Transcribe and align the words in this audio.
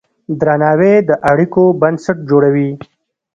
درناوی 0.39 0.93
د 1.09 1.11
اړیکو 1.31 1.63
بنسټ 1.81 2.17
جوړوي. 2.29 2.69